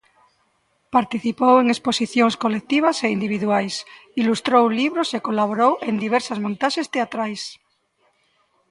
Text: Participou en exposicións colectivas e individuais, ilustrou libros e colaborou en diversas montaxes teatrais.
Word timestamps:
Participou 0.95 1.55
en 1.61 1.67
exposicións 1.75 2.35
colectivas 2.43 2.97
e 3.05 3.07
individuais, 3.17 3.73
ilustrou 4.21 4.63
libros 4.81 5.09
e 5.17 5.23
colaborou 5.27 5.71
en 5.89 5.93
diversas 6.05 6.41
montaxes 6.45 6.87
teatrais. 6.95 7.43